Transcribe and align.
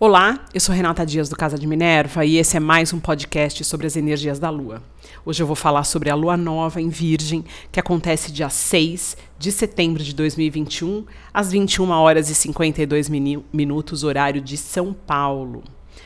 Olá, 0.00 0.44
eu 0.54 0.60
sou 0.60 0.72
Renata 0.72 1.04
Dias 1.04 1.28
do 1.28 1.34
Casa 1.34 1.58
de 1.58 1.66
Minerva 1.66 2.24
e 2.24 2.36
esse 2.36 2.56
é 2.56 2.60
mais 2.60 2.92
um 2.92 3.00
podcast 3.00 3.64
sobre 3.64 3.84
as 3.84 3.96
energias 3.96 4.38
da 4.38 4.48
Lua. 4.48 4.80
Hoje 5.26 5.42
eu 5.42 5.46
vou 5.48 5.56
falar 5.56 5.82
sobre 5.82 6.08
a 6.08 6.14
Lua 6.14 6.36
Nova 6.36 6.80
em 6.80 6.88
Virgem, 6.88 7.44
que 7.72 7.80
acontece 7.80 8.30
dia 8.30 8.48
6 8.48 9.16
de 9.36 9.50
setembro 9.50 10.00
de 10.00 10.14
2021, 10.14 11.04
às 11.34 11.50
21 11.50 11.90
horas 11.90 12.30
e 12.30 12.34
52 12.36 13.08
minutos, 13.52 14.04
horário 14.04 14.40
de 14.40 14.56
São 14.56 14.92
Paulo. 14.92 15.64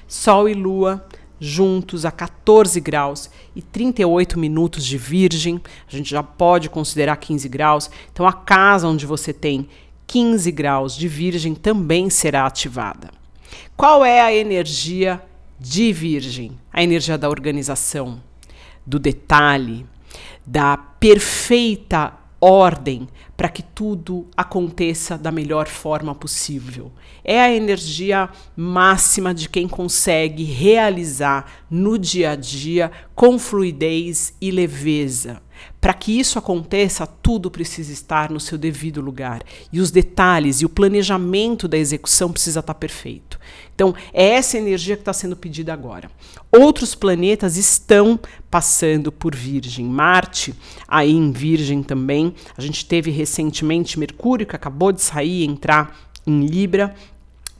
Sol 0.09 0.49
e 0.49 0.55
Lua 0.55 1.07
juntos 1.39 2.07
a 2.07 2.11
14 2.11 2.81
graus 2.81 3.29
e 3.55 3.61
38 3.61 4.39
minutos 4.39 4.87
de 4.87 4.97
Virgem, 4.97 5.61
a 5.87 5.95
gente 5.95 6.09
já 6.09 6.23
pode 6.23 6.71
considerar 6.71 7.17
15 7.17 7.47
graus, 7.47 7.91
então 8.11 8.27
a 8.27 8.33
casa 8.33 8.89
onde 8.89 9.05
você 9.05 9.35
tem 9.35 9.69
15 10.07 10.51
graus 10.51 10.97
de 10.97 11.07
Virgem 11.09 11.55
também 11.55 12.09
será 12.09 12.47
ativada. 12.47 13.22
Qual 13.77 14.05
é 14.05 14.21
a 14.21 14.35
energia 14.35 15.23
de 15.59 15.93
Virgem? 15.93 16.59
A 16.73 16.83
energia 16.83 17.19
da 17.19 17.29
organização, 17.29 18.23
do 18.87 18.99
detalhe, 18.99 19.87
da 20.47 20.77
perfeita 20.77 22.13
ordem 22.41 23.09
para 23.37 23.49
que 23.49 23.63
tudo 23.63 24.27
aconteça 24.37 25.17
da 25.17 25.31
melhor 25.31 25.69
forma 25.69 26.13
possível. 26.13 26.91
É 27.23 27.41
a 27.41 27.55
energia 27.55 28.29
máxima 28.57 29.33
de 29.33 29.49
quem 29.49 29.69
consegue 29.69 30.43
realizar 30.43 31.65
no 31.71 31.97
dia 31.97 32.33
a 32.33 32.37
dia 32.37 32.91
com 33.15 33.39
fluidez 33.39 34.35
e 34.41 34.51
leveza. 34.51 35.41
Para 35.81 35.95
que 35.95 36.19
isso 36.19 36.39
aconteça, 36.39 37.07
tudo 37.07 37.51
precisa 37.51 37.93
estar 37.93 38.31
no 38.31 38.39
seu 38.39 38.57
devido 38.57 39.01
lugar. 39.01 39.43
E 39.73 39.81
os 39.81 39.91
detalhes 39.91 40.61
e 40.61 40.65
o 40.65 40.69
planejamento 40.69 41.67
da 41.67 41.77
execução 41.77 42.31
precisa 42.31 42.61
estar 42.61 42.75
perfeito. 42.75 43.39
Então, 43.75 43.95
é 44.13 44.31
essa 44.31 44.59
energia 44.59 44.97
que 44.97 45.03
está 45.03 45.13
sendo 45.13 45.37
pedida 45.37 45.73
agora. 45.73 46.11
Outros 46.51 46.95
planetas 46.95 47.57
estão 47.57 48.19
passando 48.51 49.11
por 49.11 49.35
Virgem. 49.35 49.85
Marte, 49.87 50.55
aí 50.87 51.11
em 51.11 51.33
Virgem 51.33 51.83
também. 51.83 52.35
A 52.57 52.61
gente 52.61 52.87
teve 52.87 53.11
recentemente 53.11 53.99
Mercúrio, 53.99 54.47
que 54.47 54.55
acabou 54.55 54.93
de 54.93 55.03
sair 55.03 55.43
e 55.43 55.47
entrar 55.47 55.97
em 56.27 56.47
Libra. 56.47 56.95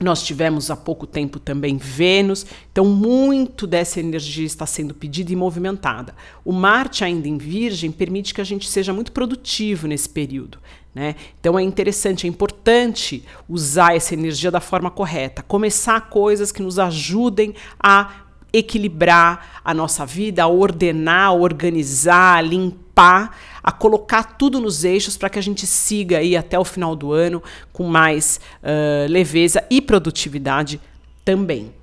Nós 0.03 0.21
tivemos 0.21 0.69
há 0.69 0.75
pouco 0.75 1.07
tempo 1.07 1.39
também 1.39 1.77
Vênus, 1.77 2.45
então 2.71 2.85
muito 2.85 3.65
dessa 3.65 3.99
energia 3.99 4.45
está 4.45 4.65
sendo 4.65 4.93
pedida 4.93 5.31
e 5.31 5.35
movimentada. 5.35 6.13
O 6.43 6.51
Marte, 6.51 7.03
ainda 7.03 7.27
em 7.27 7.37
Virgem, 7.37 7.91
permite 7.91 8.33
que 8.33 8.41
a 8.41 8.43
gente 8.43 8.69
seja 8.69 8.91
muito 8.91 9.13
produtivo 9.13 9.87
nesse 9.87 10.09
período. 10.09 10.59
Né? 10.93 11.15
Então 11.39 11.57
é 11.57 11.63
interessante, 11.63 12.27
é 12.27 12.29
importante 12.29 13.23
usar 13.47 13.95
essa 13.95 14.13
energia 14.13 14.51
da 14.51 14.59
forma 14.59 14.91
correta, 14.91 15.41
começar 15.41 16.01
coisas 16.09 16.51
que 16.51 16.61
nos 16.61 16.77
ajudem 16.77 17.55
a 17.81 18.23
equilibrar 18.51 19.61
a 19.65 19.73
nossa 19.73 20.05
vida, 20.05 20.43
a 20.43 20.47
ordenar, 20.47 21.29
a 21.29 21.33
organizar, 21.33 22.37
a 22.37 22.41
limpar, 22.41 22.82
a 22.95 23.71
colocar 23.71 24.37
tudo 24.37 24.59
nos 24.59 24.83
eixos 24.83 25.17
para 25.17 25.29
que 25.29 25.39
a 25.39 25.41
gente 25.41 25.65
siga 25.65 26.19
aí 26.19 26.37
até 26.37 26.59
o 26.59 26.65
final 26.65 26.95
do 26.95 27.11
ano 27.11 27.41
com 27.71 27.85
mais 27.85 28.39
uh, 28.61 29.09
leveza 29.09 29.63
e 29.69 29.81
produtividade 29.81 30.79
também. 31.25 31.73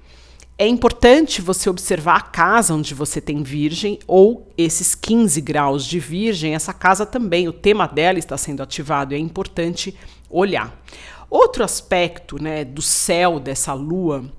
É 0.58 0.66
importante 0.66 1.40
você 1.40 1.70
observar 1.70 2.16
a 2.16 2.20
casa 2.20 2.74
onde 2.74 2.92
você 2.92 3.18
tem 3.18 3.42
virgem 3.42 3.98
ou 4.06 4.46
esses 4.58 4.94
15 4.94 5.40
graus 5.40 5.86
de 5.86 5.98
virgem, 5.98 6.54
essa 6.54 6.74
casa 6.74 7.06
também, 7.06 7.48
o 7.48 7.52
tema 7.52 7.88
dela 7.88 8.18
está 8.18 8.36
sendo 8.36 8.62
ativado, 8.62 9.14
é 9.14 9.18
importante 9.18 9.96
olhar. 10.28 10.78
Outro 11.30 11.64
aspecto 11.64 12.42
né, 12.42 12.62
do 12.62 12.82
céu 12.82 13.40
dessa 13.40 13.72
lua 13.72 14.30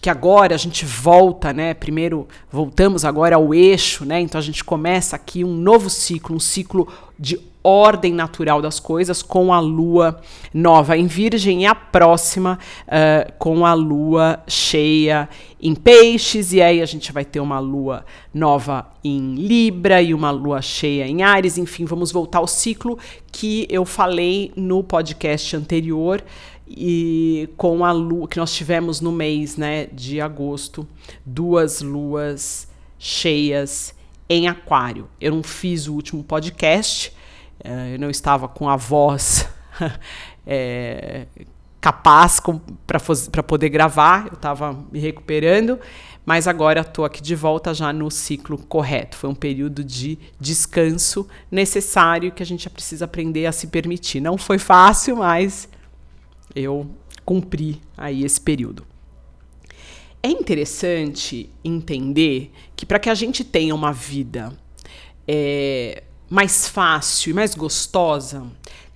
que 0.00 0.08
agora 0.08 0.54
a 0.54 0.58
gente 0.58 0.84
volta, 0.84 1.52
né? 1.52 1.74
Primeiro 1.74 2.26
voltamos 2.50 3.04
agora 3.04 3.36
ao 3.36 3.52
eixo, 3.54 4.04
né? 4.04 4.20
Então 4.20 4.38
a 4.38 4.42
gente 4.42 4.64
começa 4.64 5.14
aqui 5.14 5.44
um 5.44 5.54
novo 5.54 5.90
ciclo, 5.90 6.36
um 6.36 6.40
ciclo 6.40 6.88
de 7.18 7.38
ordem 7.62 8.14
natural 8.14 8.62
das 8.62 8.80
coisas 8.80 9.22
com 9.22 9.52
a 9.52 9.60
lua 9.60 10.18
nova 10.54 10.96
em 10.96 11.06
Virgem 11.06 11.62
e 11.62 11.66
a 11.66 11.74
próxima 11.74 12.58
uh, 12.86 13.32
com 13.38 13.66
a 13.66 13.74
lua 13.74 14.42
cheia 14.48 15.28
em 15.62 15.74
Peixes, 15.74 16.54
e 16.54 16.62
aí 16.62 16.80
a 16.80 16.86
gente 16.86 17.12
vai 17.12 17.22
ter 17.22 17.38
uma 17.38 17.58
lua 17.58 18.06
nova 18.32 18.86
em 19.04 19.34
Libra 19.34 20.00
e 20.00 20.14
uma 20.14 20.30
lua 20.30 20.62
cheia 20.62 21.06
em 21.06 21.22
Ares. 21.22 21.58
Enfim, 21.58 21.84
vamos 21.84 22.10
voltar 22.10 22.38
ao 22.38 22.46
ciclo 22.46 22.98
que 23.30 23.66
eu 23.68 23.84
falei 23.84 24.50
no 24.56 24.82
podcast 24.82 25.54
anterior 25.54 26.24
e 26.72 27.48
com 27.56 27.84
a 27.84 27.90
lua 27.90 28.28
que 28.28 28.38
nós 28.38 28.52
tivemos 28.54 29.00
no 29.00 29.10
mês 29.10 29.56
né, 29.56 29.86
de 29.86 30.20
agosto, 30.20 30.86
duas 31.26 31.80
luas 31.80 32.68
cheias 32.96 33.92
em 34.28 34.46
aquário. 34.46 35.08
Eu 35.20 35.34
não 35.34 35.42
fiz 35.42 35.88
o 35.88 35.94
último 35.94 36.22
podcast, 36.22 37.12
uh, 37.64 37.92
eu 37.92 37.98
não 37.98 38.08
estava 38.08 38.46
com 38.46 38.68
a 38.68 38.76
voz 38.76 39.48
é, 40.46 41.26
capaz 41.80 42.40
para 42.86 43.42
poder 43.42 43.68
gravar, 43.70 44.28
eu 44.28 44.34
estava 44.34 44.78
me 44.92 45.00
recuperando, 45.00 45.80
mas 46.24 46.46
agora 46.46 46.82
estou 46.82 47.04
aqui 47.04 47.20
de 47.20 47.34
volta 47.34 47.74
já 47.74 47.92
no 47.92 48.12
ciclo 48.12 48.56
correto. 48.56 49.16
Foi 49.16 49.28
um 49.28 49.34
período 49.34 49.82
de 49.82 50.16
descanso 50.38 51.26
necessário 51.50 52.30
que 52.30 52.44
a 52.44 52.46
gente 52.46 52.70
precisa 52.70 53.06
aprender 53.06 53.46
a 53.46 53.52
se 53.52 53.66
permitir. 53.66 54.20
Não 54.20 54.38
foi 54.38 54.58
fácil, 54.58 55.16
mas 55.16 55.68
eu 56.54 56.88
cumpri 57.24 57.80
aí 57.96 58.24
esse 58.24 58.40
período. 58.40 58.86
É 60.22 60.28
interessante 60.28 61.48
entender 61.64 62.52
que 62.76 62.84
para 62.84 62.98
que 62.98 63.08
a 63.08 63.14
gente 63.14 63.42
tenha 63.42 63.74
uma 63.74 63.92
vida 63.92 64.52
é, 65.26 66.02
mais 66.28 66.68
fácil 66.68 67.30
e 67.30 67.34
mais 67.34 67.54
gostosa, 67.54 68.46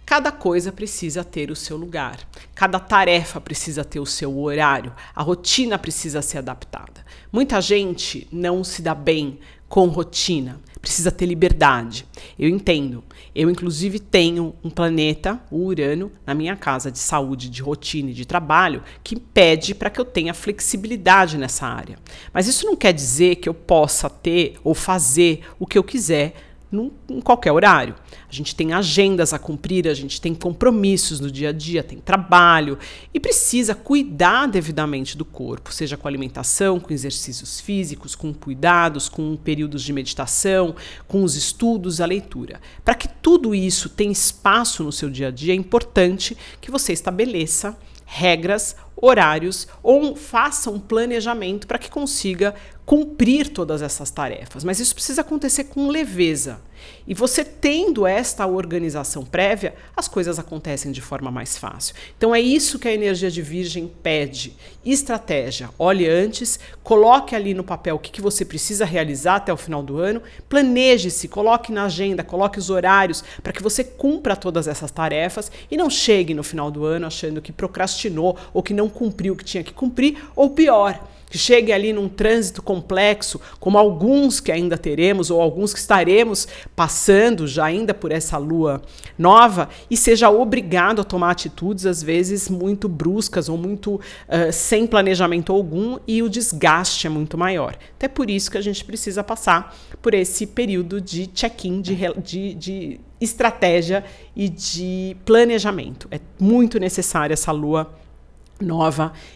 cada 0.04 0.31
coisa 0.31 0.70
precisa 0.70 1.25
ter 1.25 1.50
o 1.50 1.56
seu 1.56 1.76
lugar, 1.76 2.19
cada 2.54 2.78
tarefa 2.78 3.41
precisa 3.41 3.84
ter 3.84 4.00
o 4.00 4.06
seu 4.06 4.38
horário, 4.38 4.93
a 5.14 5.22
rotina 5.22 5.78
precisa 5.78 6.20
ser 6.20 6.38
adaptada. 6.38 7.04
Muita 7.32 7.60
gente 7.60 8.28
não 8.31 8.62
se 8.62 8.82
dá 8.82 8.94
bem 8.94 9.38
com 9.74 9.88
rotina, 9.88 10.60
precisa 10.80 11.10
ter 11.10 11.26
liberdade. 11.26 12.06
Eu 12.38 12.48
entendo. 12.48 13.02
Eu, 13.34 13.50
inclusive, 13.50 13.98
tenho 13.98 14.54
um 14.62 14.70
planeta, 14.70 15.42
o 15.50 15.64
Urano, 15.64 16.12
na 16.24 16.32
minha 16.32 16.54
casa 16.54 16.92
de 16.92 16.98
saúde, 17.00 17.50
de 17.50 17.60
rotina 17.60 18.10
e 18.10 18.14
de 18.14 18.24
trabalho, 18.24 18.84
que 19.02 19.18
pede 19.18 19.74
para 19.74 19.90
que 19.90 20.00
eu 20.00 20.04
tenha 20.04 20.32
flexibilidade 20.32 21.36
nessa 21.36 21.66
área. 21.66 21.98
Mas 22.32 22.46
isso 22.46 22.64
não 22.66 22.76
quer 22.76 22.92
dizer 22.92 23.34
que 23.34 23.48
eu 23.48 23.54
possa 23.54 24.08
ter 24.08 24.54
ou 24.62 24.76
fazer 24.76 25.40
o 25.58 25.66
que 25.66 25.76
eu 25.76 25.82
quiser 25.82 26.53
num, 26.74 26.90
em 27.08 27.20
qualquer 27.20 27.52
horário. 27.52 27.94
A 28.28 28.32
gente 28.32 28.54
tem 28.54 28.72
agendas 28.72 29.32
a 29.32 29.38
cumprir, 29.38 29.88
a 29.88 29.94
gente 29.94 30.20
tem 30.20 30.34
compromissos 30.34 31.20
no 31.20 31.30
dia 31.30 31.50
a 31.50 31.52
dia, 31.52 31.82
tem 31.82 31.98
trabalho 31.98 32.78
e 33.12 33.20
precisa 33.20 33.74
cuidar 33.74 34.46
devidamente 34.46 35.16
do 35.16 35.24
corpo, 35.24 35.72
seja 35.72 35.96
com 35.96 36.08
alimentação, 36.08 36.80
com 36.80 36.92
exercícios 36.92 37.60
físicos, 37.60 38.14
com 38.14 38.34
cuidados, 38.34 39.08
com 39.08 39.36
períodos 39.36 39.82
de 39.82 39.92
meditação, 39.92 40.74
com 41.06 41.22
os 41.22 41.36
estudos, 41.36 42.00
a 42.00 42.06
leitura. 42.06 42.60
Para 42.84 42.94
que 42.94 43.08
tudo 43.08 43.54
isso 43.54 43.88
tenha 43.88 44.12
espaço 44.12 44.82
no 44.82 44.92
seu 44.92 45.08
dia 45.08 45.28
a 45.28 45.30
dia, 45.30 45.52
é 45.52 45.56
importante 45.56 46.36
que 46.60 46.70
você 46.70 46.92
estabeleça 46.92 47.78
regras, 48.04 48.76
horários 49.04 49.69
ou 49.82 50.16
faça 50.16 50.70
um 50.70 50.78
planejamento 50.78 51.66
para 51.66 51.78
que 51.78 51.91
consiga 51.91 52.54
cumprir 52.84 53.48
todas 53.48 53.82
essas 53.82 54.10
tarefas. 54.10 54.65
Mas 54.65 54.81
isso 54.81 54.94
precisa 54.94 55.22
acontecer 55.22 55.65
com 55.65 55.88
leveza. 55.88 56.60
E 57.06 57.14
você 57.14 57.44
tendo 57.44 58.06
esta 58.06 58.47
organização 58.47 59.25
prévia, 59.25 59.75
as 59.97 60.09
coisas 60.09 60.38
acontecem 60.38 60.93
de 60.93 61.00
forma 61.00 61.31
mais 61.31 61.56
fácil. 61.56 61.94
Então 62.16 62.34
é 62.34 62.41
isso 62.41 62.78
que 62.78 62.88
a 62.88 62.93
energia 62.93 63.31
de 63.31 63.43
Virgem 63.43 63.91
pede: 64.03 64.56
estratégia. 64.84 65.70
Olhe 65.78 66.08
antes, 66.08 66.58
coloque 66.82 67.34
ali 67.34 67.55
no 67.55 67.64
papel 67.64 67.96
o 67.96 67.99
que, 67.99 68.11
que 68.11 68.20
você 68.20 68.44
precisa 68.44 68.84
realizar 68.84 69.37
até 69.37 69.52
o 69.52 69.56
final 69.56 69.82
do 69.82 69.99
ano, 69.99 70.23
planeje-se, 70.49 71.28
coloque 71.28 71.73
na 71.73 71.84
agenda, 71.84 72.23
coloque 72.23 72.58
os 72.58 72.70
horários 72.70 73.25
para 73.43 73.52
que 73.52 73.62
você 73.62 73.84
cumpra 73.84 74.37
todas 74.37 74.67
essas 74.69 74.90
tarefas 74.90 75.50
e 75.70 75.76
não 75.76 75.88
chegue 75.88 76.34
no 76.34 76.43
final 76.43 76.70
do 76.70 76.84
ano 76.84 77.06
achando 77.06 77.40
que 77.40 77.52
procrastinou 77.52 78.37
ou 78.52 78.62
que 78.62 78.75
não 78.75 78.88
cumpriu 78.94 79.35
o 79.35 79.37
que 79.37 79.44
tinha 79.44 79.62
que 79.62 79.73
cumprir, 79.73 80.17
ou 80.35 80.50
pior 80.50 80.99
que 81.35 81.38
chegue 81.38 81.73
ali 81.73 81.93
num 81.93 82.08
trânsito 82.08 82.62
complexo, 82.62 83.41
como 83.58 83.76
alguns 83.76 84.38
que 84.38 84.52
ainda 84.52 84.79
teremos, 84.79 85.32
ou 85.32 85.41
alguns 85.43 85.75
que 85.75 85.81
estaremos 85.81 86.46
passando 86.76 87.44
já 87.49 87.64
ainda 87.64 87.93
por 87.93 88.12
essa 88.12 88.38
lua 88.38 88.81
nova, 89.19 89.69
e 89.91 89.96
seja 89.96 90.31
obrigado 90.31 91.00
a 91.00 91.05
tomar 91.05 91.32
atitudes, 91.32 91.87
às 91.87 92.00
vezes, 92.00 92.49
muito 92.49 92.88
bruscas 92.88 93.49
ou 93.49 93.58
muito 93.58 93.96
uh, 93.96 94.52
sem 94.52 94.87
planejamento 94.87 95.52
algum, 95.52 95.99
e 96.06 96.23
o 96.23 96.29
desgaste 96.29 97.08
é 97.08 97.11
muito 97.11 97.37
maior. 97.37 97.76
Até 97.97 98.06
por 98.06 98.31
isso 98.31 98.49
que 98.49 98.58
a 98.58 98.62
gente 98.62 98.85
precisa 98.85 99.25
passar 99.25 99.76
por 100.00 100.14
esse 100.14 100.47
período 100.47 101.00
de 101.00 101.26
check-in, 101.26 101.81
de, 101.81 101.97
de, 102.23 102.55
de 102.55 103.00
estratégia 103.20 104.05
e 104.37 104.49
de 104.49 105.17
planejamento. 105.25 106.06
É 106.12 106.20
muito 106.38 106.79
necessária 106.79 107.35
essa 107.35 107.50
lua 107.50 107.79
nova 107.79 108.03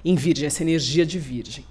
em 0.04 0.14
Virgem, 0.14 0.46
essa 0.46 0.62
energia 0.62 1.04
de 1.04 1.18
Virgem. 1.18 1.64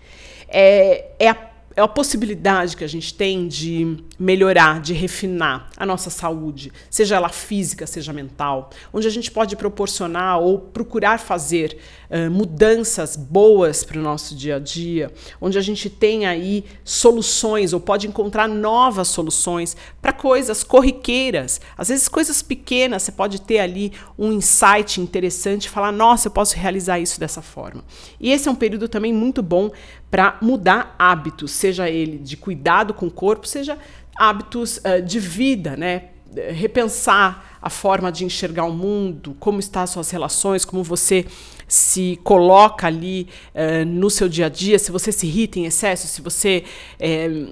É, 0.47 1.05
é 1.19 1.29
a 1.29 1.35
é 1.77 1.81
a 1.81 1.87
possibilidade 1.87 2.75
que 2.75 2.83
a 2.83 2.87
gente 2.87 3.13
tem 3.13 3.47
de 3.47 4.03
melhorar, 4.17 4.81
de 4.81 4.93
refinar 4.93 5.69
a 5.77 5.85
nossa 5.85 6.09
saúde, 6.09 6.73
seja 6.89 7.15
ela 7.15 7.29
física, 7.29 7.85
seja 7.85 8.11
mental, 8.11 8.71
onde 8.91 9.05
a 9.05 9.11
gente 9.11 9.29
pode 9.29 9.55
proporcionar 9.55 10.39
ou 10.39 10.57
procurar 10.57 11.19
fazer 11.19 11.77
uh, 12.09 12.31
mudanças 12.31 13.15
boas 13.15 13.83
para 13.83 13.99
o 13.99 14.01
nosso 14.01 14.35
dia 14.35 14.55
a 14.55 14.59
dia, 14.59 15.13
onde 15.39 15.55
a 15.55 15.61
gente 15.61 15.87
tem 15.87 16.25
aí 16.25 16.65
soluções 16.83 17.73
ou 17.73 17.79
pode 17.79 18.07
encontrar 18.07 18.49
novas 18.49 19.09
soluções 19.09 19.77
para 20.01 20.11
coisas 20.11 20.63
corriqueiras, 20.63 21.61
às 21.77 21.89
vezes 21.89 22.07
coisas 22.07 22.41
pequenas, 22.41 23.03
você 23.03 23.11
pode 23.11 23.39
ter 23.41 23.59
ali 23.59 23.93
um 24.17 24.33
insight 24.33 24.99
interessante 24.99 25.65
e 25.65 25.69
falar, 25.69 25.91
nossa, 25.91 26.27
eu 26.27 26.31
posso 26.31 26.55
realizar 26.55 26.99
isso 26.99 27.19
dessa 27.19 27.43
forma. 27.43 27.83
E 28.19 28.31
esse 28.31 28.47
é 28.47 28.51
um 28.51 28.55
período 28.55 28.89
também 28.89 29.13
muito 29.13 29.43
bom 29.43 29.69
para 30.09 30.37
mudar 30.41 30.95
hábitos, 30.97 31.51
seja 31.51 31.89
ele 31.89 32.17
de 32.17 32.37
cuidado 32.37 32.93
com 32.93 33.07
o 33.07 33.11
corpo, 33.11 33.47
seja 33.47 33.77
hábitos 34.15 34.77
uh, 34.77 35.01
de 35.01 35.19
vida, 35.19 35.75
né? 35.75 36.09
Repensar 36.53 37.57
a 37.61 37.69
forma 37.69 38.11
de 38.11 38.23
enxergar 38.23 38.65
o 38.65 38.73
mundo, 38.73 39.35
como 39.39 39.59
estão 39.59 39.81
as 39.81 39.89
suas 39.89 40.09
relações, 40.11 40.63
como 40.63 40.83
você 40.83 41.25
se 41.67 42.19
coloca 42.23 42.87
ali 42.87 43.27
uh, 43.53 43.85
no 43.85 44.09
seu 44.09 44.29
dia 44.29 44.45
a 44.45 44.49
dia, 44.49 44.79
se 44.79 44.91
você 44.91 45.11
se 45.11 45.27
irrita 45.27 45.59
em 45.59 45.65
excesso, 45.65 46.07
se 46.07 46.21
você 46.21 46.63
eh, 46.99 47.47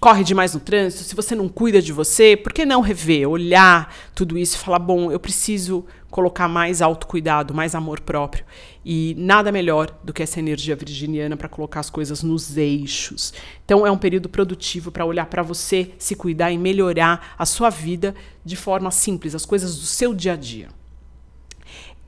corre 0.00 0.24
demais 0.24 0.54
no 0.54 0.60
trânsito, 0.60 1.04
se 1.04 1.14
você 1.14 1.34
não 1.34 1.48
cuida 1.48 1.80
de 1.82 1.92
você, 1.92 2.36
por 2.36 2.52
que 2.52 2.64
não 2.64 2.80
rever, 2.80 3.28
olhar 3.28 3.94
tudo 4.14 4.38
isso 4.38 4.56
e 4.56 4.58
falar: 4.58 4.78
bom, 4.78 5.10
eu 5.10 5.20
preciso 5.20 5.84
colocar 6.10 6.46
mais 6.46 6.82
autocuidado, 6.82 7.54
mais 7.54 7.74
amor 7.74 8.00
próprio. 8.00 8.44
E 8.84 9.14
nada 9.18 9.50
melhor 9.50 9.90
do 10.04 10.12
que 10.12 10.22
essa 10.22 10.38
energia 10.38 10.76
virginiana 10.76 11.36
para 11.36 11.48
colocar 11.48 11.80
as 11.80 11.88
coisas 11.88 12.22
nos 12.22 12.56
eixos. 12.56 13.32
Então 13.64 13.86
é 13.86 13.90
um 13.90 13.96
período 13.96 14.28
produtivo 14.28 14.92
para 14.92 15.06
olhar 15.06 15.26
para 15.26 15.42
você, 15.42 15.92
se 15.98 16.14
cuidar 16.14 16.52
e 16.52 16.58
melhorar 16.58 17.34
a 17.38 17.46
sua 17.46 17.70
vida 17.70 18.14
de 18.44 18.56
forma 18.56 18.90
simples, 18.90 19.34
as 19.34 19.46
coisas 19.46 19.78
do 19.78 19.86
seu 19.86 20.14
dia 20.14 20.34
a 20.34 20.36
dia. 20.36 20.81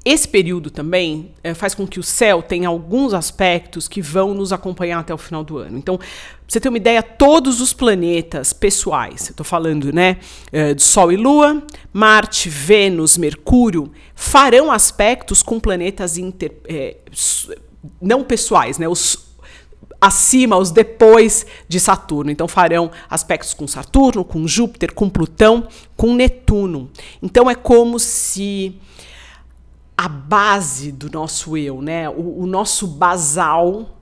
Esse 0.04 0.28
período 0.28 0.70
também 0.70 1.32
é, 1.42 1.54
faz 1.54 1.74
com 1.74 1.86
que 1.86 1.98
o 1.98 2.02
céu 2.02 2.42
tenha 2.42 2.68
alguns 2.68 3.14
aspectos 3.14 3.88
que 3.88 4.02
vão 4.02 4.34
nos 4.34 4.52
acompanhar 4.52 4.98
até 4.98 5.14
o 5.14 5.18
final 5.18 5.42
do 5.42 5.56
ano. 5.56 5.78
Então, 5.78 5.96
pra 5.96 6.06
você 6.46 6.60
ter 6.60 6.68
uma 6.68 6.76
ideia, 6.76 7.02
todos 7.02 7.58
os 7.62 7.72
planetas 7.72 8.52
pessoais, 8.52 9.30
estou 9.30 9.46
falando, 9.46 9.90
né, 9.94 10.18
é, 10.52 10.74
de 10.74 10.82
Sol 10.82 11.10
e 11.10 11.16
Lua, 11.16 11.62
Marte, 11.90 12.50
Vênus, 12.50 13.16
Mercúrio, 13.16 13.90
farão 14.14 14.70
aspectos 14.70 15.42
com 15.42 15.58
planetas 15.58 16.18
inter, 16.18 16.52
é, 16.68 16.96
não 17.98 18.22
pessoais, 18.22 18.76
né, 18.76 18.86
os 18.86 19.24
acima, 19.98 20.58
os 20.58 20.70
depois 20.70 21.46
de 21.66 21.80
Saturno. 21.80 22.30
Então 22.30 22.46
farão 22.46 22.90
aspectos 23.08 23.54
com 23.54 23.66
Saturno, 23.66 24.22
com 24.22 24.46
Júpiter, 24.46 24.92
com 24.92 25.08
Plutão, 25.08 25.66
com 25.96 26.14
Netuno. 26.14 26.90
Então 27.22 27.50
é 27.50 27.54
como 27.54 27.98
se 27.98 28.76
a 29.96 30.08
base 30.08 30.90
do 30.90 31.10
nosso 31.10 31.56
eu, 31.56 31.80
né? 31.80 32.08
o, 32.08 32.42
o 32.42 32.46
nosso 32.46 32.86
basal 32.86 33.94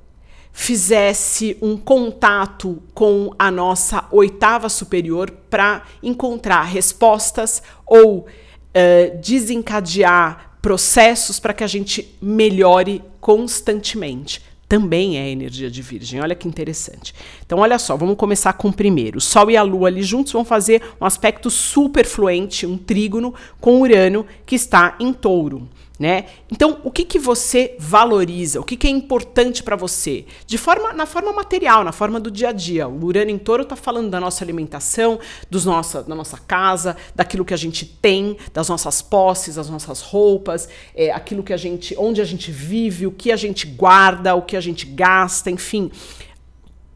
fizesse 0.52 1.56
um 1.62 1.76
contato 1.76 2.82
com 2.94 3.32
a 3.38 3.50
nossa 3.50 4.04
oitava 4.10 4.68
superior 4.68 5.30
para 5.48 5.82
encontrar 6.02 6.62
respostas 6.62 7.62
ou 7.86 8.18
uh, 8.20 9.20
desencadear 9.20 10.58
processos 10.60 11.40
para 11.40 11.54
que 11.54 11.64
a 11.64 11.66
gente 11.66 12.16
melhore 12.20 13.02
constantemente. 13.20 14.42
Também 14.72 15.18
é 15.18 15.28
energia 15.28 15.70
de 15.70 15.82
Virgem. 15.82 16.22
Olha 16.22 16.34
que 16.34 16.48
interessante. 16.48 17.14
Então, 17.44 17.58
olha 17.58 17.78
só, 17.78 17.94
vamos 17.94 18.16
começar 18.16 18.54
com 18.54 18.68
o 18.68 18.72
primeiro. 18.72 19.18
O 19.18 19.20
Sol 19.20 19.50
e 19.50 19.56
a 19.58 19.62
Lua 19.62 19.88
ali 19.88 20.02
juntos 20.02 20.32
vão 20.32 20.46
fazer 20.46 20.80
um 20.98 21.04
aspecto 21.04 21.50
super 21.50 22.06
fluente, 22.06 22.64
um 22.64 22.78
trígono 22.78 23.34
com 23.60 23.82
Urano 23.82 24.24
que 24.46 24.54
está 24.54 24.96
em 24.98 25.12
touro. 25.12 25.68
Né? 25.98 26.24
Então, 26.50 26.80
o 26.82 26.90
que, 26.90 27.04
que 27.04 27.18
você 27.18 27.76
valoriza? 27.78 28.58
O 28.58 28.64
que, 28.64 28.76
que 28.76 28.86
é 28.86 28.90
importante 28.90 29.62
para 29.62 29.76
você? 29.76 30.24
De 30.46 30.58
forma, 30.58 30.92
na 30.92 31.06
forma 31.06 31.32
material, 31.32 31.84
na 31.84 31.92
forma 31.92 32.18
do 32.18 32.30
dia 32.30 32.48
a 32.48 32.52
dia. 32.52 32.88
O 32.88 33.04
Urano 33.04 33.30
em 33.30 33.38
Touro 33.38 33.62
está 33.62 33.76
falando 33.76 34.10
da 34.10 34.18
nossa 34.18 34.42
alimentação, 34.42 35.20
dos 35.48 35.64
nossa, 35.64 36.02
da 36.02 36.14
nossa 36.14 36.38
casa, 36.38 36.96
daquilo 37.14 37.44
que 37.44 37.54
a 37.54 37.58
gente 37.58 37.84
tem, 37.84 38.36
das 38.52 38.68
nossas 38.68 39.00
posses, 39.00 39.54
das 39.54 39.68
nossas 39.68 40.00
roupas, 40.00 40.68
é, 40.94 41.12
aquilo 41.12 41.42
que 41.42 41.52
a 41.52 41.56
gente, 41.56 41.94
onde 41.96 42.20
a 42.20 42.24
gente 42.24 42.50
vive, 42.50 43.06
o 43.06 43.12
que 43.12 43.30
a 43.30 43.36
gente 43.36 43.66
guarda, 43.66 44.34
o 44.34 44.42
que 44.42 44.56
a 44.56 44.60
gente 44.60 44.86
gasta, 44.86 45.50
enfim 45.50 45.90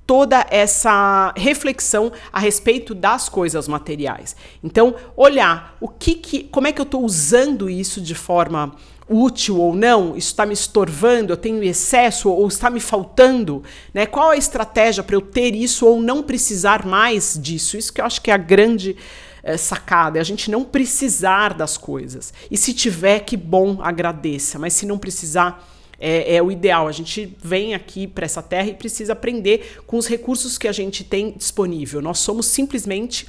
toda 0.06 0.46
essa 0.50 1.34
reflexão 1.36 2.12
a 2.32 2.38
respeito 2.38 2.94
das 2.94 3.28
coisas 3.28 3.66
materiais. 3.66 4.36
Então, 4.62 4.94
olhar 5.16 5.76
o 5.80 5.88
que, 5.88 6.14
que 6.14 6.44
como 6.44 6.68
é 6.68 6.72
que 6.72 6.80
eu 6.80 6.84
estou 6.84 7.04
usando 7.04 7.68
isso 7.68 8.00
de 8.00 8.14
forma 8.14 8.74
útil 9.08 9.58
ou 9.58 9.74
não, 9.74 10.16
isso 10.16 10.28
está 10.28 10.44
me 10.44 10.52
estorvando, 10.52 11.32
eu 11.32 11.36
tenho 11.36 11.62
excesso 11.62 12.28
ou 12.28 12.46
está 12.48 12.68
me 12.68 12.80
faltando, 12.80 13.62
né? 13.94 14.04
Qual 14.04 14.30
a 14.30 14.36
estratégia 14.36 15.02
para 15.02 15.14
eu 15.14 15.20
ter 15.20 15.54
isso 15.54 15.86
ou 15.86 16.00
não 16.00 16.22
precisar 16.22 16.84
mais 16.84 17.38
disso? 17.40 17.76
Isso 17.76 17.92
que 17.92 18.00
eu 18.00 18.04
acho 18.04 18.20
que 18.20 18.30
é 18.30 18.34
a 18.34 18.38
grande 18.38 18.96
é, 19.42 19.56
sacada, 19.56 20.18
é 20.18 20.20
a 20.20 20.24
gente 20.24 20.50
não 20.50 20.64
precisar 20.64 21.54
das 21.54 21.76
coisas. 21.76 22.34
E 22.50 22.56
se 22.56 22.74
tiver, 22.74 23.20
que 23.20 23.36
bom, 23.36 23.78
agradeça, 23.80 24.58
mas 24.58 24.72
se 24.72 24.84
não 24.84 24.98
precisar, 24.98 25.64
é, 25.98 26.36
é, 26.36 26.42
o 26.42 26.50
ideal. 26.50 26.88
A 26.88 26.92
gente 26.92 27.36
vem 27.42 27.74
aqui 27.74 28.06
para 28.06 28.24
essa 28.24 28.42
terra 28.42 28.68
e 28.68 28.74
precisa 28.74 29.12
aprender 29.12 29.82
com 29.86 29.96
os 29.96 30.06
recursos 30.06 30.58
que 30.58 30.68
a 30.68 30.72
gente 30.72 31.04
tem 31.04 31.32
disponível. 31.32 32.00
Nós 32.02 32.18
somos 32.18 32.46
simplesmente 32.46 33.28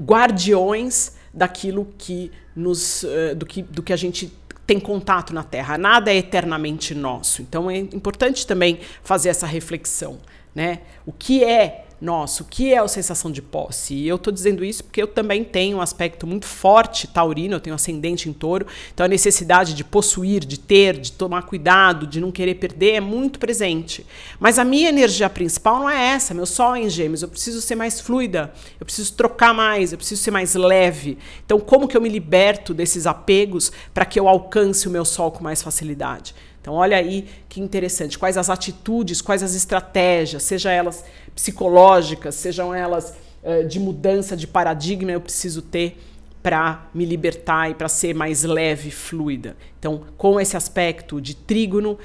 guardiões 0.00 1.12
daquilo 1.32 1.92
que 1.98 2.30
nos, 2.54 3.02
uh, 3.02 3.34
do, 3.36 3.46
que, 3.46 3.62
do 3.62 3.82
que 3.82 3.92
a 3.92 3.96
gente 3.96 4.32
tem 4.66 4.78
contato 4.78 5.34
na 5.34 5.42
Terra. 5.42 5.76
Nada 5.76 6.12
é 6.12 6.16
eternamente 6.16 6.94
nosso. 6.94 7.42
Então 7.42 7.70
é 7.70 7.78
importante 7.78 8.46
também 8.46 8.78
fazer 9.02 9.28
essa 9.28 9.46
reflexão, 9.46 10.18
né? 10.54 10.80
O 11.04 11.12
que 11.12 11.42
é 11.42 11.86
nossa, 12.00 12.42
o 12.42 12.46
que 12.46 12.72
é 12.72 12.78
a 12.78 12.88
sensação 12.88 13.30
de 13.30 13.42
posse? 13.42 13.94
E 13.94 14.08
eu 14.08 14.16
estou 14.16 14.32
dizendo 14.32 14.64
isso 14.64 14.82
porque 14.82 15.02
eu 15.02 15.06
também 15.06 15.44
tenho 15.44 15.76
um 15.76 15.80
aspecto 15.82 16.26
muito 16.26 16.46
forte 16.46 17.06
taurino, 17.06 17.56
eu 17.56 17.60
tenho 17.60 17.76
ascendente 17.76 18.26
em 18.26 18.32
touro, 18.32 18.66
então 18.92 19.04
a 19.04 19.08
necessidade 19.08 19.74
de 19.74 19.84
possuir, 19.84 20.44
de 20.44 20.58
ter, 20.58 20.98
de 20.98 21.12
tomar 21.12 21.42
cuidado, 21.42 22.06
de 22.06 22.18
não 22.18 22.32
querer 22.32 22.54
perder 22.54 22.94
é 22.94 23.00
muito 23.00 23.38
presente. 23.38 24.06
Mas 24.38 24.58
a 24.58 24.64
minha 24.64 24.88
energia 24.88 25.28
principal 25.28 25.80
não 25.80 25.90
é 25.90 26.12
essa, 26.12 26.32
meu 26.32 26.46
sol 26.46 26.74
é 26.74 26.80
em 26.80 26.88
gêmeos, 26.88 27.22
eu 27.22 27.28
preciso 27.28 27.60
ser 27.60 27.74
mais 27.74 28.00
fluida, 28.00 28.50
eu 28.80 28.86
preciso 28.86 29.12
trocar 29.12 29.52
mais, 29.52 29.92
eu 29.92 29.98
preciso 29.98 30.22
ser 30.22 30.30
mais 30.30 30.54
leve. 30.54 31.18
Então 31.44 31.60
como 31.60 31.86
que 31.86 31.96
eu 31.96 32.00
me 32.00 32.08
liberto 32.08 32.72
desses 32.72 33.06
apegos 33.06 33.70
para 33.92 34.06
que 34.06 34.18
eu 34.18 34.26
alcance 34.26 34.88
o 34.88 34.90
meu 34.90 35.04
sol 35.04 35.30
com 35.30 35.44
mais 35.44 35.62
facilidade? 35.62 36.34
Então, 36.60 36.74
olha 36.74 36.96
aí 36.96 37.26
que 37.48 37.60
interessante. 37.60 38.18
Quais 38.18 38.36
as 38.36 38.50
atitudes, 38.50 39.20
quais 39.20 39.42
as 39.42 39.54
estratégias, 39.54 40.42
seja 40.42 40.70
elas 40.70 41.04
psicológicas, 41.34 42.34
sejam 42.34 42.74
elas 42.74 43.14
uh, 43.42 43.66
de 43.66 43.80
mudança 43.80 44.36
de 44.36 44.46
paradigma, 44.46 45.10
eu 45.10 45.20
preciso 45.20 45.62
ter 45.62 45.98
para 46.42 46.86
me 46.94 47.04
libertar 47.04 47.70
e 47.70 47.74
para 47.74 47.88
ser 47.88 48.14
mais 48.14 48.44
leve, 48.44 48.90
fluida. 48.90 49.56
Então, 49.78 50.02
com 50.16 50.40
esse 50.40 50.56
aspecto 50.56 51.20
de 51.20 51.34
trígono, 51.34 51.98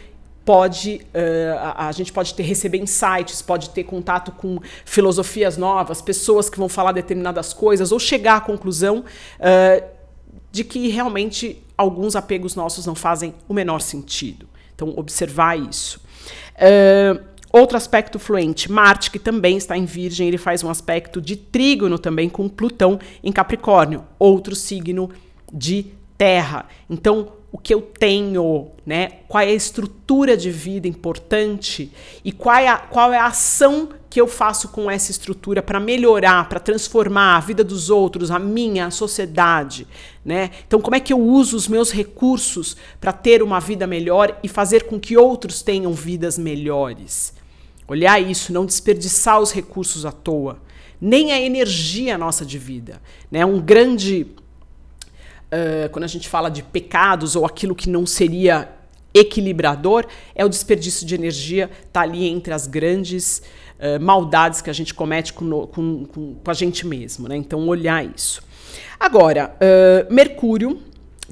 pode 0.46 1.02
uh, 1.14 1.58
a, 1.60 1.88
a, 1.88 1.92
gente 1.92 2.14
pode 2.14 2.34
ter 2.34 2.44
receber 2.44 2.78
insights, 2.78 3.42
pode 3.42 3.72
ter 3.72 3.84
contato 3.84 4.32
com 4.32 4.60
filosofias 4.86 5.58
novas, 5.58 6.02
pessoas 6.02 6.50
que 6.50 6.58
vão 6.58 6.70
falar 6.70 6.92
determinadas 6.92 7.52
coisas 7.52 7.92
ou 7.92 8.00
chegar 8.00 8.38
à 8.38 8.42
conclusão 8.42 9.00
uh, 9.40 9.95
de 10.56 10.64
que 10.64 10.88
realmente 10.88 11.62
alguns 11.78 12.16
apegos 12.16 12.56
nossos 12.56 12.86
não 12.86 12.96
fazem 12.96 13.36
o 13.46 13.54
menor 13.54 13.82
sentido. 13.82 14.48
Então, 14.74 14.94
observar 14.96 15.60
isso. 15.60 16.00
Uh, 16.56 17.22
outro 17.52 17.76
aspecto 17.76 18.18
fluente, 18.18 18.72
Marte, 18.72 19.12
que 19.12 19.20
também 19.20 19.58
está 19.58 19.78
em 19.78 19.84
Virgem, 19.84 20.30
ele 20.30 20.38
faz 20.38 20.64
um 20.64 20.70
aspecto 20.70 21.22
de 21.22 21.36
trígono 21.36 22.00
também 22.00 22.30
com 22.30 22.48
Plutão 22.48 22.98
em 23.22 23.34
Capricórnio, 23.34 24.06
outro 24.18 24.56
signo 24.56 25.10
de 25.52 25.88
Terra. 26.18 26.70
Então, 26.90 27.34
o 27.56 27.58
que 27.58 27.74
eu 27.74 27.82
tenho, 27.82 28.68
né? 28.86 29.12
Qual 29.30 29.42
é 29.42 29.48
a 29.48 29.54
estrutura 29.54 30.36
de 30.36 30.52
vida 30.52 30.90
importante 30.90 31.90
e 32.22 32.30
qual 32.30 32.58
é 32.58 32.68
a, 32.68 32.78
qual 32.78 33.14
é 33.14 33.18
a 33.18 33.28
ação 33.28 33.88
que 34.10 34.20
eu 34.20 34.28
faço 34.28 34.68
com 34.68 34.92
essa 34.92 35.10
estrutura 35.10 35.64
para 35.64 35.80
melhorar, 35.80 36.50
para 36.50 36.60
transformar 36.60 37.38
a 37.38 37.40
vida 37.40 37.64
dos 37.64 37.90
outros, 37.90 38.30
a 38.30 38.38
minha, 38.38 38.88
a 38.88 38.92
sociedade, 38.92 39.88
né? 40.26 40.52
Então, 40.68 40.82
como 40.82 40.98
é 40.98 41.00
que 41.00 41.14
eu 41.14 41.18
uso 41.18 41.56
os 41.56 41.70
meus 41.70 41.94
recursos 41.94 42.76
para 43.00 43.14
ter 43.14 43.42
uma 43.42 43.62
vida 43.62 43.88
melhor 43.88 44.38
e 44.44 44.50
fazer 44.50 44.84
com 44.84 45.00
que 45.00 45.16
outros 45.16 45.62
tenham 45.62 45.94
vidas 45.94 46.38
melhores? 46.38 47.34
Olhar 47.88 48.22
isso, 48.22 48.52
não 48.52 48.66
desperdiçar 48.66 49.40
os 49.40 49.54
recursos 49.54 50.06
à 50.06 50.12
toa, 50.12 50.60
nem 51.00 51.32
a 51.32 51.40
energia 51.40 52.18
nossa 52.18 52.46
de 52.46 52.60
vida, 52.60 53.02
né? 53.32 53.46
Um 53.46 53.62
grande 53.62 54.28
uh, 55.56 55.90
quando 55.90 56.04
a 56.04 56.08
gente 56.08 56.28
fala 56.28 56.50
de 56.50 56.62
pecados 56.62 57.36
ou 57.36 57.46
aquilo 57.46 57.74
que 57.74 57.90
não 57.90 58.06
seria 58.06 58.70
equilibrador, 59.14 60.06
é 60.36 60.44
o 60.44 60.50
desperdício 60.50 61.08
de 61.08 61.16
energia, 61.16 61.70
tá 61.94 62.02
ali 62.02 62.28
entre 62.28 62.54
as 62.54 62.68
grandes 62.68 63.42
uh, 63.80 64.00
maldades 64.02 64.62
que 64.62 64.70
a 64.70 64.74
gente 64.74 64.94
comete 64.94 65.32
com, 65.32 65.66
com, 65.68 66.06
com, 66.06 66.36
com, 66.36 66.52
a 66.52 66.54
gente 66.54 66.86
mesmo, 66.86 67.30
né? 67.30 67.38
Então, 67.38 67.66
olhar 67.68 68.06
isso. 68.06 68.44
Agora, 69.00 69.56
uh, 69.56 70.14
Mercúrio 70.14 70.80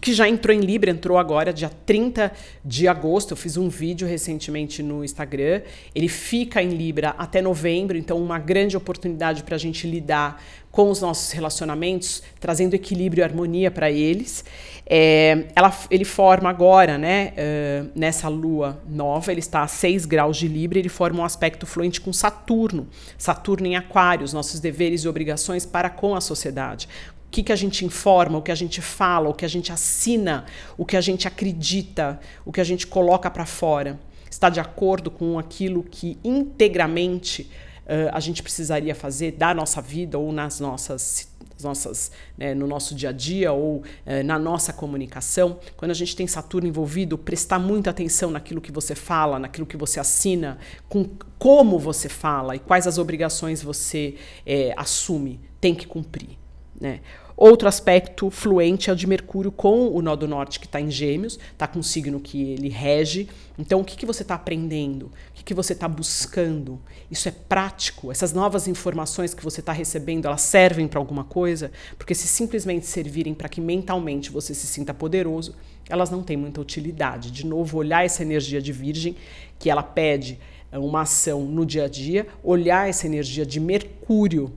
que 0.03 0.13
já 0.13 0.27
entrou 0.27 0.55
em 0.55 0.59
Libra, 0.59 0.91
entrou 0.91 1.17
agora 1.17 1.53
dia 1.53 1.71
30 1.85 2.29
de 2.63 2.89
agosto. 2.89 3.31
Eu 3.31 3.37
fiz 3.37 3.55
um 3.55 3.69
vídeo 3.69 4.05
recentemente 4.05 4.83
no 4.83 5.03
Instagram. 5.03 5.61
Ele 5.95 6.09
fica 6.09 6.61
em 6.61 6.69
Libra 6.69 7.15
até 7.17 7.41
novembro, 7.41 7.97
então 7.97 8.21
uma 8.21 8.37
grande 8.37 8.75
oportunidade 8.75 9.43
para 9.43 9.55
a 9.55 9.57
gente 9.57 9.87
lidar 9.87 10.43
com 10.73 10.89
os 10.89 10.99
nossos 10.99 11.31
relacionamentos, 11.31 12.23
trazendo 12.39 12.73
equilíbrio 12.73 13.21
e 13.21 13.23
harmonia 13.23 13.69
para 13.69 13.91
eles. 13.91 14.43
É, 14.87 15.45
ela, 15.55 15.71
ele 15.89 16.03
forma 16.03 16.49
agora, 16.49 16.97
né, 16.97 17.31
uh, 17.37 17.91
nessa 17.95 18.27
lua 18.27 18.81
nova, 18.89 19.31
ele 19.31 19.39
está 19.39 19.61
a 19.61 19.67
6 19.67 20.05
graus 20.05 20.35
de 20.35 20.47
Libra, 20.47 20.79
ele 20.79 20.89
forma 20.89 21.21
um 21.21 21.25
aspecto 21.25 21.67
fluente 21.67 22.01
com 22.01 22.11
Saturno. 22.11 22.87
Saturno 23.19 23.67
em 23.67 23.75
Aquário, 23.75 24.25
os 24.25 24.33
nossos 24.33 24.59
deveres 24.59 25.03
e 25.03 25.07
obrigações 25.07 25.63
para 25.63 25.91
com 25.91 26.15
a 26.15 26.19
sociedade 26.19 26.89
que, 27.33 27.41
que 27.41 27.51
a 27.51 27.55
gente 27.55 27.83
informa, 27.83 28.37
o 28.37 28.43
que 28.43 28.51
a 28.51 28.55
gente 28.55 28.79
fala, 28.79 29.27
o 29.27 29.33
que 29.33 29.43
a 29.43 29.47
gente 29.47 29.71
assina, 29.71 30.45
o 30.77 30.85
que 30.85 30.95
a 30.95 31.01
gente 31.01 31.27
acredita, 31.27 32.19
o 32.45 32.51
que 32.51 32.61
a 32.61 32.63
gente 32.63 32.85
coloca 32.85 33.29
para 33.31 33.43
fora, 33.43 33.99
está 34.29 34.51
de 34.51 34.59
acordo 34.59 35.09
com 35.09 35.39
aquilo 35.39 35.81
que 35.81 36.15
integramente 36.23 37.49
uh, 37.85 38.11
a 38.11 38.19
gente 38.19 38.43
precisaria 38.43 38.93
fazer 38.93 39.31
da 39.31 39.51
nossa 39.51 39.81
vida 39.81 40.19
ou 40.19 40.31
nas 40.31 40.59
nossas 40.59 41.33
nossas, 41.63 42.11
né, 42.37 42.53
no 42.53 42.67
nosso 42.67 42.93
dia 42.93 43.09
a 43.09 43.11
dia 43.13 43.53
ou 43.53 43.83
eh, 44.05 44.21
na 44.21 44.37
nossa 44.37 44.73
comunicação, 44.73 45.59
quando 45.77 45.91
a 45.91 45.93
gente 45.93 46.13
tem 46.13 46.27
Saturno 46.27 46.67
envolvido, 46.67 47.17
prestar 47.17 47.57
muita 47.57 47.89
atenção 47.89 48.29
naquilo 48.31 48.59
que 48.59 48.71
você 48.71 48.93
fala, 48.95 49.39
naquilo 49.39 49.65
que 49.65 49.77
você 49.77 49.97
assina, 49.97 50.57
com 50.89 51.09
como 51.39 51.79
você 51.79 52.09
fala 52.09 52.53
e 52.53 52.59
quais 52.59 52.85
as 52.85 52.97
obrigações 52.97 53.61
você 53.61 54.15
eh, 54.45 54.73
assume, 54.75 55.39
tem 55.61 55.73
que 55.73 55.87
cumprir. 55.87 56.37
Né? 56.81 56.99
Outro 57.35 57.67
aspecto 57.67 58.29
fluente 58.29 58.89
é 58.89 58.93
o 58.93 58.95
de 58.95 59.07
Mercúrio 59.07 59.51
com 59.51 59.87
o 59.87 60.01
nó 60.01 60.15
do 60.15 60.27
norte, 60.27 60.59
que 60.59 60.67
está 60.67 60.79
em 60.79 60.91
Gêmeos, 60.91 61.39
está 61.51 61.67
com 61.67 61.79
o 61.79 61.83
signo 61.83 62.19
que 62.19 62.51
ele 62.51 62.69
rege. 62.69 63.27
Então, 63.57 63.81
o 63.81 63.83
que, 63.83 63.97
que 63.97 64.05
você 64.05 64.21
está 64.21 64.35
aprendendo? 64.35 65.07
O 65.07 65.11
que, 65.33 65.43
que 65.43 65.53
você 65.53 65.73
está 65.73 65.87
buscando? 65.87 66.79
Isso 67.09 67.27
é 67.27 67.31
prático? 67.31 68.11
Essas 68.11 68.33
novas 68.33 68.67
informações 68.67 69.33
que 69.33 69.43
você 69.43 69.61
está 69.61 69.71
recebendo, 69.71 70.25
elas 70.25 70.41
servem 70.41 70.87
para 70.87 70.99
alguma 70.99 71.23
coisa? 71.23 71.71
Porque 71.97 72.13
se 72.13 72.27
simplesmente 72.27 72.85
servirem 72.85 73.33
para 73.33 73.49
que 73.49 73.59
mentalmente 73.59 74.29
você 74.29 74.53
se 74.53 74.67
sinta 74.67 74.93
poderoso, 74.93 75.55
elas 75.89 76.09
não 76.09 76.23
têm 76.23 76.37
muita 76.37 76.61
utilidade. 76.61 77.31
De 77.31 77.45
novo, 77.45 77.77
olhar 77.77 78.05
essa 78.05 78.21
energia 78.21 78.61
de 78.61 78.71
Virgem, 78.71 79.15
que 79.57 79.69
ela 79.69 79.83
pede 79.83 80.39
uma 80.71 81.01
ação 81.01 81.43
no 81.45 81.65
dia 81.65 81.85
a 81.85 81.87
dia, 81.87 82.27
olhar 82.43 82.89
essa 82.89 83.05
energia 83.05 83.45
de 83.45 83.59
Mercúrio 83.59 84.51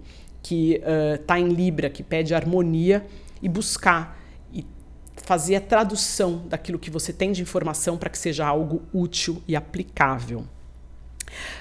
que 0.47 0.81
está 1.21 1.35
uh, 1.35 1.39
em 1.39 1.49
Libra, 1.49 1.91
que 1.91 2.05
pede 2.05 2.33
harmonia, 2.35 3.05
e 3.43 3.49
buscar 3.49 4.17
e 4.53 4.65
fazer 5.17 5.57
a 5.57 5.61
tradução 5.61 6.47
daquilo 6.47 6.79
que 6.79 6.89
você 6.89 7.13
tem 7.13 7.33
de 7.33 7.43
informação 7.43 7.97
para 7.97 8.09
que 8.09 8.17
seja 8.17 8.47
algo 8.47 8.83
útil 8.93 9.43
e 9.49 9.57
aplicável. 9.57 10.47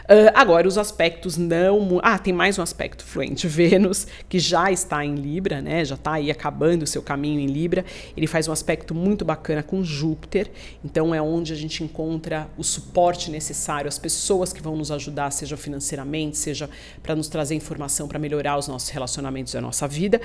Uh, 0.04 0.32
agora, 0.34 0.68
os 0.68 0.78
aspectos 0.78 1.38
não. 1.38 2.00
Ah, 2.04 2.18
tem 2.18 2.34
mais 2.34 2.60
um 2.60 2.62
aspecto 2.62 3.04
fluente. 3.04 3.48
Vênus, 3.50 4.08
que 4.30 4.40
já 4.40 4.72
está 4.72 5.04
em 5.04 5.16
Libra, 5.16 5.62
né? 5.62 5.84
Já 5.84 5.96
está 5.96 6.14
aí 6.14 6.30
acabando 6.30 6.84
o 6.84 6.88
seu 6.88 7.02
caminho 7.02 7.40
em 7.40 7.48
Libra. 7.48 7.84
Ele 8.16 8.28
faz 8.28 8.48
um 8.48 8.52
aspecto 8.52 8.94
muito 8.94 9.26
bacana 9.26 9.64
com 9.64 9.84
Júpiter. 9.84 10.50
Então, 10.84 11.14
é 11.14 11.22
onde 11.22 11.54
a 11.54 11.56
gente 11.56 11.84
encontra 11.84 12.48
o 12.58 12.64
suporte 12.64 13.32
necessário, 13.32 13.88
as 13.88 13.98
pessoas 13.98 14.54
que 14.54 14.62
vão 14.62 14.76
nos 14.76 14.92
ajudar, 14.92 15.32
seja 15.32 15.58
financeiramente, 15.58 16.38
seja 16.38 16.70
para 17.02 17.16
nos 17.16 17.28
trazer 17.28 17.56
informação 17.56 18.08
para 18.08 18.20
melhorar 18.20 18.58
os 18.58 18.68
nossos 18.68 18.90
relacionamentos 18.90 19.54
e 19.54 19.58
a 19.58 19.62
nossa 19.62 19.88
vida. 19.88 20.22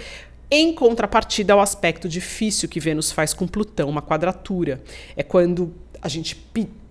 Em 0.50 0.74
contrapartida 0.74 1.52
ao 1.52 1.60
aspecto 1.60 2.08
difícil 2.08 2.68
que 2.68 2.80
Vênus 2.80 3.12
faz 3.12 3.32
com 3.32 3.46
Plutão, 3.46 3.88
uma 3.88 4.02
quadratura. 4.02 4.82
É 5.16 5.22
quando 5.22 5.72
a 6.02 6.08
gente 6.08 6.34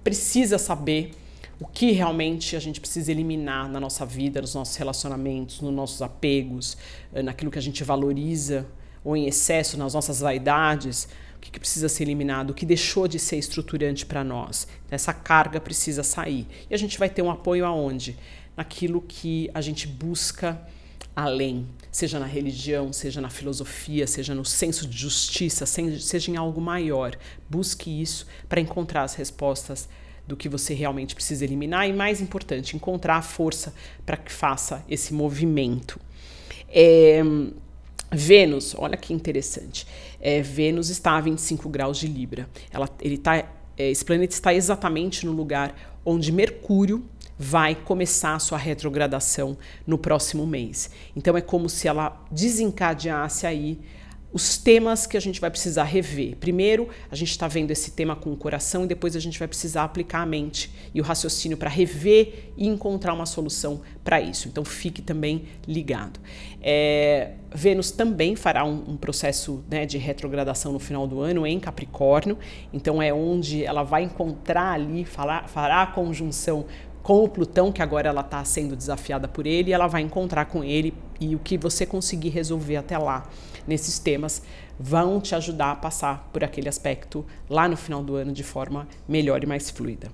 precisa 0.04 0.58
saber 0.58 1.12
o 1.60 1.68
que 1.68 1.92
realmente 1.92 2.56
a 2.56 2.60
gente 2.60 2.80
precisa 2.80 3.12
eliminar 3.12 3.68
na 3.68 3.80
nossa 3.80 4.06
vida, 4.06 4.40
nos 4.42 4.56
nossos 4.56 4.76
relacionamentos, 4.78 5.60
nos 5.60 5.74
nossos 5.74 6.02
apegos, 6.02 6.78
eh, 7.14 7.22
naquilo 7.22 7.52
que 7.52 7.60
a 7.60 7.62
gente 7.62 7.84
valoriza 7.84 8.66
ou 9.04 9.16
em 9.16 9.28
excesso, 9.28 9.78
nas 9.78 9.94
nossas 9.94 10.22
vaidades, 10.22 11.08
o 11.36 11.40
que, 11.40 11.52
que 11.52 11.60
precisa 11.60 11.90
ser 11.90 12.04
eliminado, 12.04 12.52
o 12.52 12.54
que 12.54 12.66
deixou 12.66 13.08
de 13.08 13.20
ser 13.20 13.38
estruturante 13.38 14.06
para 14.06 14.24
nós. 14.24 14.68
Essa 14.90 15.14
carga 15.14 15.60
precisa 15.60 16.04
sair. 16.04 16.48
E 16.70 16.74
a 16.74 16.78
gente 16.78 16.98
vai 16.98 17.10
ter 17.10 17.22
um 17.22 17.32
apoio 17.32 17.66
aonde? 17.66 18.18
Naquilo 18.56 19.02
que 19.02 19.50
a 19.54 19.62
gente 19.62 19.88
busca 19.88 20.62
além, 21.16 21.68
seja 21.92 22.20
na 22.20 22.26
religião, 22.26 22.94
seja 22.94 23.20
na 23.20 23.30
filosofia, 23.30 24.06
seja 24.06 24.34
no 24.36 24.46
senso 24.46 24.88
de 24.88 24.98
justiça, 24.98 25.66
seja 25.66 26.32
em 26.32 26.38
algo 26.38 26.62
maior. 26.62 27.18
Busque 27.50 28.02
isso 28.02 28.26
para 28.48 28.62
encontrar 28.62 29.04
as 29.04 29.16
respostas 29.16 29.90
do 30.30 30.38
que 30.38 30.48
você 30.48 30.76
realmente 30.76 31.16
precisa 31.16 31.44
eliminar 31.44 31.90
e, 31.90 31.92
mais 31.92 32.22
importante, 32.22 32.76
encontrar 32.76 33.16
a 33.16 33.22
força 33.24 33.74
para 34.06 34.16
que 34.16 34.32
faça 34.32 34.86
esse 34.88 35.12
movimento. 35.12 36.00
É, 36.70 37.20
Vênus, 38.12 38.76
olha 38.78 38.96
que 38.96 39.12
interessante. 39.12 39.88
É, 40.22 40.40
Vênus 40.42 40.90
está 40.90 41.18
a 41.18 41.22
25 41.22 41.68
graus 41.68 41.98
de 41.98 42.08
Libra. 42.08 42.48
Ela, 42.72 42.88
ele 43.02 43.18
tá, 43.18 43.38
é, 43.76 43.90
esse 43.90 44.06
planeta 44.06 44.34
está 44.34 44.54
exatamente 44.54 45.26
no 45.26 45.32
lugar 45.32 46.00
onde 46.06 46.32
Mercúrio 46.32 47.04
vai 47.38 47.74
começar 47.74 48.36
a 48.36 48.40
sua 48.40 48.58
retrogradação 48.60 49.58
no 49.88 49.98
próximo 49.98 50.46
mês. 50.46 50.92
Então 51.16 51.36
é 51.36 51.42
como 51.42 51.68
se 51.68 51.88
ela 51.88 52.24
desencadeasse 52.32 53.48
aí 53.48 53.80
os 54.32 54.58
temas 54.58 55.08
que 55.08 55.18
a 55.18 55.20
gente 55.20 55.42
vai 55.42 55.50
precisar 55.50 55.84
rever. 55.84 56.36
Primeiro, 56.36 56.90
a 57.10 57.16
gente 57.16 57.32
está 57.32 57.48
vendo 57.48 57.72
esse 57.72 57.92
tema 57.92 58.16
com 58.16 58.32
o 58.32 58.38
coração 58.38 58.84
e 58.84 58.88
depois 58.88 59.16
a 59.16 59.20
gente 59.20 59.40
vai 59.40 59.48
precisar 59.48 59.84
aplicar 59.84 60.22
a 60.22 60.26
mente 60.26 60.72
e 60.94 61.02
o 61.02 61.04
raciocínio 61.04 61.58
para 61.58 61.70
rever 61.70 62.52
e 62.56 62.68
encontrar 62.68 63.14
uma 63.14 63.26
solução 63.26 63.82
para 64.04 64.22
isso. 64.22 64.48
Então, 64.48 64.64
fique 64.64 65.02
também 65.02 65.46
ligado. 65.68 66.20
É, 66.62 67.32
Vênus 67.54 67.90
também 67.90 68.36
fará 68.36 68.64
um, 68.64 68.92
um 68.92 68.98
processo 68.98 69.64
né, 69.70 69.88
de 69.88 69.98
retrogradação 69.98 70.72
no 70.72 70.80
final 70.80 71.08
do 71.08 71.22
ano 71.22 71.48
em 71.48 71.60
Capricórnio. 71.60 72.38
Então, 72.72 73.02
é 73.02 73.12
onde 73.12 73.66
ela 73.66 73.82
vai 73.82 74.04
encontrar 74.04 74.74
ali, 74.74 75.06
fará, 75.06 75.48
fará 75.48 75.82
a 75.82 75.88
conjunção 75.88 76.68
com 77.02 77.24
o 77.24 77.30
Plutão, 77.30 77.72
que 77.72 77.82
agora 77.82 78.10
ela 78.10 78.22
está 78.22 78.44
sendo 78.44 78.76
desafiada 78.76 79.28
por 79.28 79.48
ele, 79.48 79.72
e 79.72 79.74
ela 79.74 79.88
vai 79.88 80.02
encontrar 80.02 80.46
com 80.46 80.64
ele 80.64 80.94
e 81.20 81.36
o 81.36 81.40
que 81.40 81.58
você 81.58 81.84
conseguir 81.86 82.30
resolver 82.30 82.76
até 82.76 82.98
lá 82.98 83.28
nesses 83.68 84.00
temas 84.00 84.42
vão 84.80 85.20
te 85.20 85.36
ajudar 85.36 85.72
a 85.72 85.76
passar 85.76 86.30
por 86.32 86.44
aquele 86.44 86.70
aspecto 86.70 87.26
lá 87.50 87.68
no 87.68 87.76
final 87.76 88.02
do 88.04 88.16
ano 88.16 88.32
de 88.32 88.44
forma 88.44 88.88
melhor 89.08 89.44
e 89.44 89.46
mais 89.46 89.70
fluida. 89.70 90.10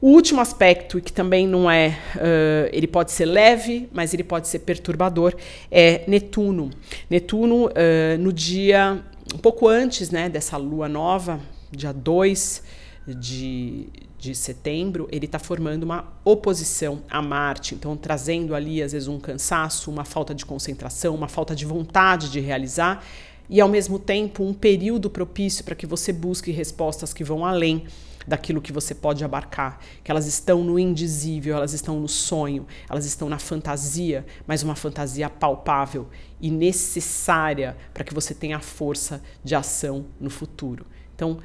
O 0.00 0.08
último 0.08 0.40
aspecto, 0.40 1.00
que 1.00 1.12
também 1.12 1.46
não 1.46 1.70
é, 1.70 1.96
uh, 2.16 2.68
ele 2.72 2.88
pode 2.88 3.12
ser 3.12 3.24
leve, 3.24 3.88
mas 3.92 4.12
ele 4.12 4.24
pode 4.24 4.48
ser 4.48 4.58
perturbador, 4.58 5.32
é 5.70 6.02
Netuno. 6.08 6.70
Netuno, 7.08 7.66
uh, 7.66 8.18
no 8.18 8.32
dia, 8.32 9.00
um 9.32 9.38
pouco 9.38 9.68
antes 9.68 10.10
né, 10.10 10.28
dessa 10.28 10.56
lua 10.56 10.88
nova, 10.88 11.38
dia 11.70 11.92
2 11.92 12.81
de, 13.06 13.88
de 14.18 14.34
setembro, 14.34 15.08
ele 15.10 15.26
está 15.26 15.38
formando 15.38 15.82
uma 15.82 16.12
oposição 16.24 17.02
a 17.10 17.20
Marte, 17.20 17.74
então 17.74 17.96
trazendo 17.96 18.54
ali 18.54 18.82
às 18.82 18.92
vezes 18.92 19.08
um 19.08 19.18
cansaço, 19.18 19.90
uma 19.90 20.04
falta 20.04 20.34
de 20.34 20.46
concentração, 20.46 21.14
uma 21.14 21.28
falta 21.28 21.54
de 21.54 21.64
vontade 21.64 22.30
de 22.30 22.38
realizar 22.38 23.04
e 23.50 23.60
ao 23.60 23.68
mesmo 23.68 23.98
tempo 23.98 24.44
um 24.44 24.54
período 24.54 25.10
propício 25.10 25.64
para 25.64 25.74
que 25.74 25.86
você 25.86 26.12
busque 26.12 26.50
respostas 26.50 27.12
que 27.12 27.24
vão 27.24 27.44
além 27.44 27.84
daquilo 28.26 28.60
que 28.60 28.72
você 28.72 28.94
pode 28.94 29.24
abarcar, 29.24 29.80
que 30.04 30.10
elas 30.10 30.26
estão 30.26 30.62
no 30.62 30.78
indizível, 30.78 31.56
elas 31.56 31.72
estão 31.72 31.98
no 31.98 32.08
sonho, 32.08 32.66
elas 32.88 33.04
estão 33.04 33.28
na 33.28 33.38
fantasia, 33.38 34.24
mas 34.46 34.62
uma 34.62 34.76
fantasia 34.76 35.28
palpável 35.28 36.08
e 36.40 36.50
necessária 36.50 37.76
para 37.92 38.04
que 38.04 38.14
você 38.14 38.32
tenha 38.32 38.60
força 38.60 39.20
de 39.42 39.56
ação 39.56 40.06
no 40.20 40.30
futuro. 40.30 40.86
Então, 41.14 41.38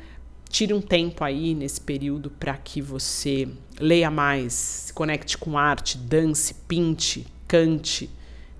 tire 0.57 0.73
um 0.73 0.81
tempo 0.81 1.23
aí 1.23 1.53
nesse 1.53 1.79
período 1.79 2.31
para 2.31 2.57
que 2.57 2.81
você 2.81 3.47
leia 3.79 4.09
mais, 4.09 4.53
se 4.53 4.93
conecte 4.93 5.37
com 5.37 5.55
arte, 5.55 5.99
dance, 5.99 6.51
pinte, 6.51 7.27
cante, 7.47 8.09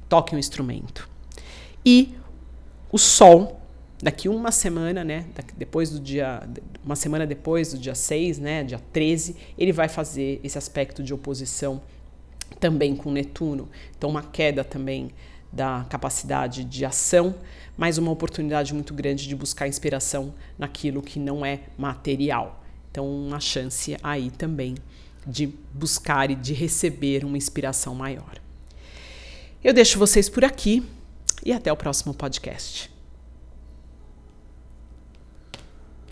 toque 0.08 0.36
um 0.36 0.38
instrumento. 0.38 1.10
E 1.84 2.14
o 2.92 3.00
sol, 3.00 3.60
daqui 4.00 4.30
uma 4.30 4.52
semana, 4.52 5.04
né, 5.04 5.26
depois 5.58 5.90
do 5.90 6.00
dia, 6.00 6.48
uma 6.86 6.96
semana 6.96 7.26
depois 7.26 7.72
do 7.72 7.80
dia 7.80 7.96
6, 7.96 8.38
né, 8.38 8.64
dia 8.64 8.80
13, 8.94 9.36
ele 9.58 9.72
vai 9.72 9.90
fazer 9.90 10.40
esse 10.44 10.56
aspecto 10.56 11.02
de 11.02 11.16
oposição 11.16 11.82
também 12.60 12.96
com 12.96 13.12
Netuno. 13.12 13.70
Então 13.98 14.12
uma 14.12 14.22
queda 14.22 14.64
também 14.64 15.10
da 15.52 15.86
capacidade 15.90 16.64
de 16.64 16.86
ação, 16.86 17.36
mas 17.78 17.98
uma 17.98 18.12
oportunidade 18.12 18.74
muito 18.74 18.94
grande 18.94 19.28
de 19.28 19.36
buscar 19.36 19.68
inspiração 19.68 20.34
naquilo 20.58 21.02
que 21.02 21.20
não 21.20 21.46
é 21.46 21.62
material. 21.78 22.64
Então, 22.92 23.08
uma 23.08 23.40
chance 23.40 23.98
aí 24.02 24.32
também 24.32 24.76
de 25.26 25.48
buscar 25.74 26.32
e 26.32 26.36
de 26.36 26.54
receber 26.54 27.26
uma 27.26 27.38
inspiração 27.38 27.94
maior. 27.94 28.40
Eu 29.64 29.74
deixo 29.74 30.00
vocês 30.00 30.30
por 30.30 30.46
aqui 30.46 30.84
e 31.46 31.52
até 31.52 31.72
o 31.72 31.78
próximo 31.78 32.14
podcast. 32.14 32.97